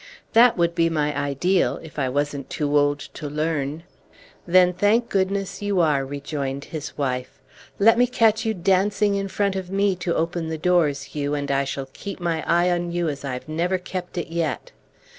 [0.33, 3.83] "That would be my ideal if I wasn't too old to learn!"
[4.47, 7.39] "Then thank goodness you are," rejoined his wife.
[7.77, 11.51] "Let me catch you dancing in front of me to open the doors, Hugh, and
[11.51, 14.71] I shall keep my eye on you as I've never kept it yet!"